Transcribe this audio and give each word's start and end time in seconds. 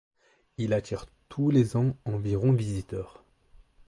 Il 0.57 0.73
attire 0.73 1.05
tous 1.29 1.51
les 1.51 1.75
ans 1.77 1.95
environ 2.07 2.53
visiteurs. 2.53 3.23